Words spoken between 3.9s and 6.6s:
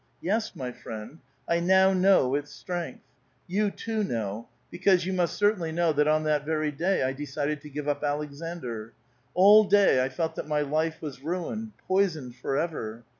know, because you must certainly know that on that